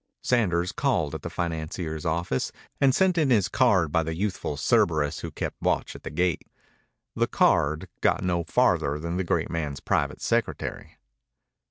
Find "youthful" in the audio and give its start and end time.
4.15-4.57